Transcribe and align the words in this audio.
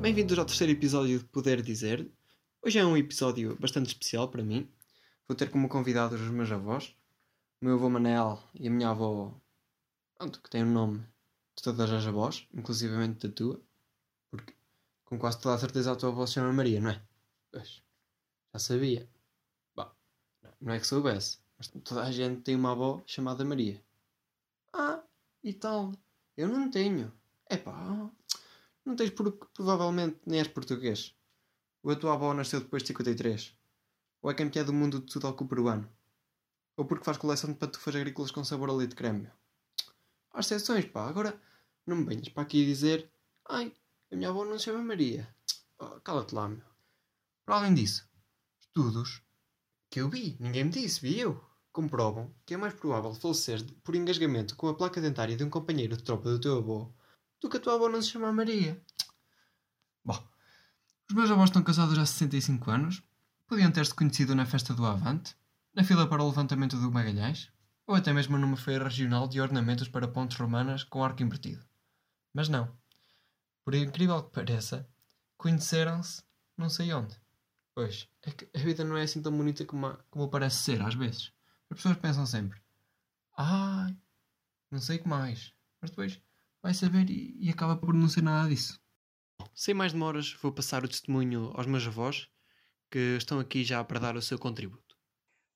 Bem-vindos 0.00 0.36
ao 0.36 0.44
terceiro 0.44 0.72
episódio 0.72 1.20
de 1.20 1.24
Poder 1.26 1.62
Dizer. 1.62 2.10
Hoje 2.60 2.80
é 2.80 2.84
um 2.84 2.96
episódio 2.96 3.56
bastante 3.60 3.86
especial 3.86 4.28
para 4.28 4.42
mim. 4.42 4.68
Vou 5.28 5.36
ter 5.36 5.48
como 5.48 5.68
convidados 5.68 6.20
os 6.20 6.28
meus 6.28 6.50
avós, 6.50 6.92
o 7.60 7.64
meu 7.64 7.74
avô 7.74 7.88
Manel 7.88 8.42
e 8.52 8.66
a 8.66 8.70
minha 8.70 8.88
avó, 8.88 9.32
pronto, 10.18 10.42
que 10.42 10.50
tem 10.50 10.64
o 10.64 10.66
nome 10.66 11.06
de 11.54 11.62
todas 11.62 11.88
as 11.88 12.04
avós, 12.04 12.48
inclusivamente 12.52 13.28
da 13.28 13.32
tua, 13.32 13.60
porque 14.28 14.56
com 15.04 15.16
quase 15.16 15.40
toda 15.40 15.54
a 15.54 15.58
certeza 15.58 15.92
a 15.92 15.96
tua 15.96 16.08
avó 16.08 16.26
se 16.26 16.32
chama 16.32 16.52
Maria, 16.52 16.80
não 16.80 16.90
é? 16.90 17.00
Pois, 17.52 17.80
já 18.52 18.58
sabia. 18.58 19.08
Bom, 19.76 19.88
não 20.60 20.72
é 20.72 20.80
que 20.80 20.86
soubesse, 20.86 21.38
mas 21.56 21.68
toda 21.68 22.02
a 22.02 22.10
gente 22.10 22.42
tem 22.42 22.56
uma 22.56 22.72
avó 22.72 23.00
chamada 23.06 23.44
Maria. 23.44 23.80
Ah, 24.72 25.00
e 25.44 25.54
tal, 25.54 25.92
eu 26.36 26.48
não 26.48 26.68
tenho. 26.68 27.21
É 27.52 27.58
pá, 27.58 28.10
não 28.82 28.96
tens 28.96 29.10
porque 29.10 29.46
provavelmente 29.52 30.18
nem 30.24 30.38
és 30.38 30.48
português. 30.48 31.14
Ou 31.82 31.92
a 31.92 31.96
tua 31.96 32.14
avó 32.14 32.32
nasceu 32.32 32.60
depois 32.60 32.82
de 32.82 32.86
53. 32.88 33.54
Ou 34.22 34.30
é 34.30 34.34
campeã 34.34 34.64
do 34.64 34.72
mundo 34.72 35.00
de 35.00 35.12
sudoku 35.12 35.46
peruano. 35.46 35.86
Ou 36.78 36.86
porque 36.86 37.04
faz 37.04 37.18
coleção 37.18 37.52
de 37.52 37.58
pantufas 37.58 37.94
agrícolas 37.94 38.30
com 38.30 38.42
sabor 38.42 38.70
a 38.70 38.72
leite 38.72 38.94
creme. 38.94 39.28
Há 40.32 40.40
exceções, 40.40 40.86
pá. 40.86 41.06
Agora 41.06 41.38
não 41.86 41.96
me 41.96 42.04
venhas 42.04 42.30
para 42.30 42.42
aqui 42.42 42.64
dizer 42.64 43.12
Ai, 43.46 43.70
a 44.10 44.16
minha 44.16 44.30
avó 44.30 44.46
não 44.46 44.58
se 44.58 44.64
chama 44.64 44.82
Maria. 44.82 45.28
Oh, 45.78 46.00
Cala-te 46.00 46.34
lá, 46.34 46.48
meu. 46.48 46.64
Para 47.44 47.56
além 47.56 47.74
disso, 47.74 48.08
estudos 48.62 49.20
que 49.90 50.00
eu 50.00 50.08
vi, 50.08 50.38
ninguém 50.40 50.64
me 50.64 50.70
disse, 50.70 51.02
vi 51.02 51.20
eu, 51.20 51.38
comprovam 51.70 52.34
que 52.46 52.54
é 52.54 52.56
mais 52.56 52.72
provável 52.72 53.12
falecer 53.12 53.62
por 53.84 53.94
engasgamento 53.94 54.56
com 54.56 54.68
a 54.68 54.74
placa 54.74 55.02
dentária 55.02 55.36
de 55.36 55.44
um 55.44 55.50
companheiro 55.50 55.98
de 55.98 56.02
tropa 56.02 56.30
do 56.30 56.40
teu 56.40 56.56
avô 56.56 56.90
do 57.42 57.50
que 57.50 57.56
a 57.56 57.60
tua 57.60 57.74
avó 57.74 57.88
não 57.88 58.00
se 58.00 58.10
chama 58.10 58.32
Maria. 58.32 58.80
Bom, 60.04 60.24
os 61.10 61.14
meus 61.14 61.30
avós 61.30 61.50
estão 61.50 61.62
casados 61.62 61.98
há 61.98 62.06
65 62.06 62.70
anos. 62.70 63.02
Podiam 63.48 63.72
ter-se 63.72 63.94
conhecido 63.94 64.34
na 64.34 64.46
festa 64.46 64.72
do 64.72 64.86
Avante, 64.86 65.36
na 65.74 65.84
fila 65.84 66.06
para 66.06 66.22
o 66.22 66.28
levantamento 66.28 66.78
do 66.78 66.90
Magalhães, 66.90 67.50
ou 67.86 67.96
até 67.96 68.12
mesmo 68.12 68.38
numa 68.38 68.56
feira 68.56 68.84
regional 68.84 69.26
de 69.26 69.40
ornamentos 69.40 69.88
para 69.88 70.08
pontes 70.08 70.38
romanas 70.38 70.84
com 70.84 71.04
arco 71.04 71.22
invertido. 71.22 71.66
Mas 72.32 72.48
não. 72.48 72.72
Por 73.64 73.74
incrível 73.74 74.22
que 74.22 74.32
pareça, 74.32 74.88
conheceram-se 75.36 76.22
não 76.56 76.70
sei 76.70 76.92
onde. 76.94 77.20
Pois, 77.74 78.08
é 78.22 78.30
que 78.30 78.48
a 78.54 78.58
vida 78.62 78.84
não 78.84 78.96
é 78.96 79.02
assim 79.02 79.20
tão 79.20 79.36
bonita 79.36 79.64
como, 79.64 79.98
como 80.10 80.28
parece 80.28 80.56
ser, 80.58 80.80
às 80.80 80.94
vezes. 80.94 81.32
As 81.68 81.76
pessoas 81.76 81.96
pensam 81.96 82.24
sempre, 82.24 82.60
ai, 83.36 83.96
não 84.70 84.78
sei 84.78 84.98
o 84.98 85.02
que 85.02 85.08
mais. 85.08 85.52
Mas 85.80 85.90
depois 85.90 86.20
vai 86.62 86.72
saber 86.72 87.10
e, 87.10 87.36
e 87.40 87.50
acaba 87.50 87.76
por 87.76 87.92
não 87.92 88.08
ser 88.08 88.22
nada 88.22 88.48
disso. 88.48 88.80
Sem 89.54 89.74
mais 89.74 89.92
demoras, 89.92 90.32
vou 90.40 90.52
passar 90.52 90.84
o 90.84 90.88
testemunho 90.88 91.50
aos 91.54 91.66
meus 91.66 91.86
avós, 91.86 92.28
que 92.90 93.16
estão 93.16 93.40
aqui 93.40 93.64
já 93.64 93.82
para 93.82 93.98
dar 93.98 94.16
o 94.16 94.22
seu 94.22 94.38
contributo. 94.38 94.96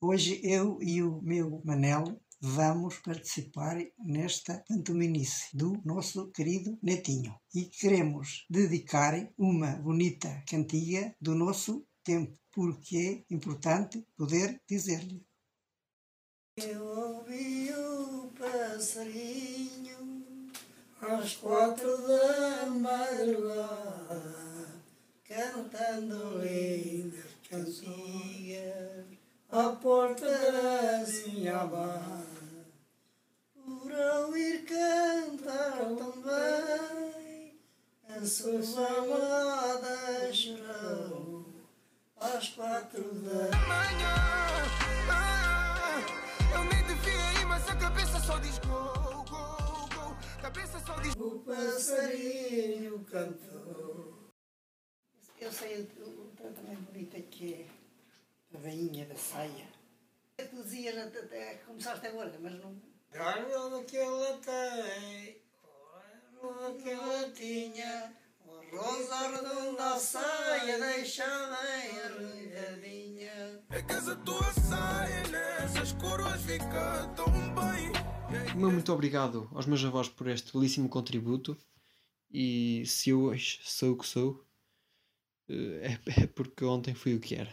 Hoje 0.00 0.40
eu 0.42 0.78
e 0.80 1.02
o 1.02 1.20
meu 1.22 1.62
Manel 1.64 2.20
vamos 2.40 2.98
participar 2.98 3.76
nesta 3.98 4.62
pantominice 4.68 5.56
do 5.56 5.80
nosso 5.84 6.30
querido 6.30 6.78
Netinho 6.82 7.34
e 7.54 7.64
queremos 7.64 8.44
dedicar 8.50 9.14
uma 9.38 9.76
bonita 9.76 10.42
cantiga 10.48 11.14
do 11.20 11.34
nosso 11.34 11.86
tempo, 12.04 12.38
porque 12.52 13.24
é 13.30 13.34
importante 13.34 14.06
poder 14.16 14.60
dizer-lhe. 14.68 15.24
Eu 16.56 16.84
ouvi 16.84 17.72
o 17.72 18.30
passarinho 18.38 20.03
às 21.12 21.36
quatro 21.36 21.96
da 22.06 22.66
madrugada, 22.66 24.24
cantando 25.28 26.38
lindas 26.38 27.24
cantigas 27.48 29.04
à 29.50 29.68
porta 29.70 30.26
da 30.26 31.04
minha 31.26 31.60
amada. 31.60 32.24
Por 33.54 33.92
ouvir 33.92 34.64
cantar 34.64 35.78
também, 35.96 37.60
a 38.08 38.26
sua 38.26 38.58
amada 38.98 40.32
chorou 40.32 41.44
às 42.18 42.48
quatro 42.48 43.02
da 43.02 43.56
manhã. 43.58 44.14
Ah, 45.10 46.00
eu 46.54 46.64
nem 46.64 46.82
devia 46.86 47.40
ir, 47.40 47.46
mas 47.46 47.68
a 47.68 47.76
cabeça 47.76 48.20
só 48.20 48.38
diz. 48.38 48.54
Cabeça 50.44 50.78
só 50.80 50.92
diz. 51.00 51.14
O 51.16 51.38
passarinho 51.38 53.02
cantou. 53.10 54.30
Eu 55.40 55.50
sei 55.50 55.88
o, 56.00 56.32
tanto 56.36 56.62
mais 56.64 56.78
bonita 56.80 57.18
que 57.18 57.54
é 57.54 57.66
a 58.54 58.58
veinha 58.58 59.06
da 59.06 59.16
saia. 59.16 59.66
Tu 60.36 60.62
dizias 60.62 60.98
até, 60.98 61.20
até 61.20 61.54
começaste 61.66 62.06
agora, 62.06 62.38
mas 62.42 62.60
não. 62.60 62.78
Olha 63.14 63.78
o 63.78 63.84
que 63.86 63.96
ela 63.96 64.38
tem, 64.38 65.42
olha 66.42 66.68
o 66.68 66.76
que 66.76 66.90
ela 66.90 67.30
tinha. 67.30 68.14
O 68.46 68.76
rosa 68.76 69.28
redonda 69.28 69.94
a 69.94 69.98
saia 69.98 70.78
deixa 70.78 71.24
bem 71.24 72.00
arranjadinha. 72.02 73.64
É 73.70 73.80
que 73.80 73.92
essa 73.94 74.14
tua 74.16 74.52
saia 74.52 75.26
nessas 75.28 75.92
coroas 75.92 76.42
fica 76.42 77.08
tão. 77.16 77.33
O 78.54 78.56
meu 78.56 78.70
muito 78.70 78.92
obrigado 78.92 79.50
aos 79.52 79.66
meus 79.66 79.84
avós 79.84 80.08
por 80.08 80.28
este 80.28 80.52
belíssimo 80.52 80.88
contributo. 80.88 81.58
E 82.30 82.84
se 82.86 83.10
eu 83.10 83.24
hoje 83.24 83.58
sou 83.64 83.92
o 83.92 83.98
que 83.98 84.06
sou, 84.06 84.46
é, 85.48 85.98
é 86.22 86.26
porque 86.28 86.64
ontem 86.64 86.94
fui 86.94 87.16
o 87.16 87.20
que 87.20 87.34
era. 87.34 87.52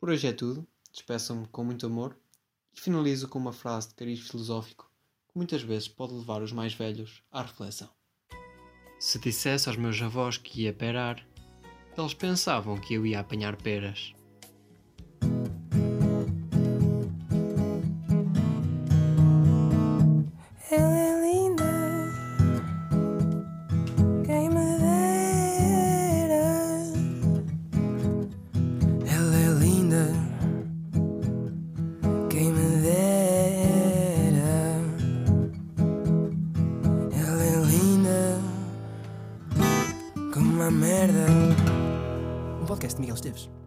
Por 0.00 0.08
hoje 0.08 0.26
é 0.26 0.32
tudo. 0.32 0.66
Despeçam-me 0.90 1.46
com 1.48 1.62
muito 1.62 1.84
amor 1.84 2.16
e 2.74 2.80
finalizo 2.80 3.28
com 3.28 3.38
uma 3.38 3.52
frase 3.52 3.88
de 3.88 3.94
cariz 3.94 4.20
filosófico 4.20 4.90
que 5.28 5.36
muitas 5.36 5.60
vezes 5.60 5.88
pode 5.88 6.14
levar 6.14 6.40
os 6.40 6.52
mais 6.52 6.72
velhos 6.72 7.22
à 7.30 7.42
reflexão. 7.42 7.90
Se 8.98 9.18
dissesse 9.18 9.68
aos 9.68 9.76
meus 9.76 10.00
avós 10.00 10.38
que 10.38 10.62
ia 10.62 10.72
perar, 10.72 11.22
eles 11.98 12.14
pensavam 12.14 12.80
que 12.80 12.94
eu 12.94 13.04
ia 13.04 13.20
apanhar 13.20 13.56
peras. 13.56 14.14
Uma 40.62 40.70
merda. 40.70 41.26
Um 42.60 42.66
podcast 42.66 42.94
de 42.94 43.00
Miguel 43.00 43.16
Esteves. 43.16 43.61